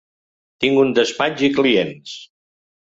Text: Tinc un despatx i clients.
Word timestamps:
Tinc 0.65 0.81
un 0.85 0.95
despatx 1.01 1.47
i 1.51 1.53
clients. 1.61 2.19